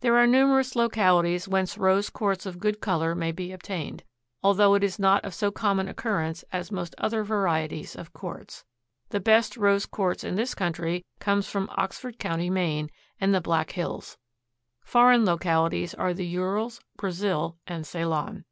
[0.00, 4.04] There are numerous localities whence rose quartz of good color may be obtained,
[4.42, 8.66] although it is not of so common occurrence as most other varieties of quartz.
[9.08, 13.70] The best rose quartz in this country comes from Oxford County, Maine, and the Black
[13.70, 14.18] Hills.
[14.84, 18.44] Foreign localities are the Urals, Brazil and Ceylon.